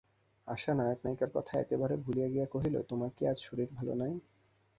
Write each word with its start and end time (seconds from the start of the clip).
আশা 0.47 0.71
নায়ক-নায়িকার 0.73 1.31
কথা 1.33 1.53
একেবারে 1.59 1.95
ভুলিয়া 1.97 2.27
গিয়া 2.27 2.45
কহিল, 2.45 2.75
তোমার 2.89 3.09
কী 3.17 3.23
শরীর 3.39 3.67
আজ 3.67 3.75
ভালো 3.77 3.93
নাই। 4.01 4.13